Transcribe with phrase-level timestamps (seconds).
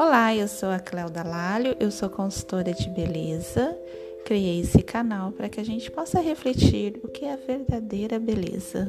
[0.00, 3.76] Olá, eu sou a Cléudia Lalho, eu sou consultora de beleza.
[4.24, 8.86] Criei esse canal para que a gente possa refletir o que é a verdadeira beleza.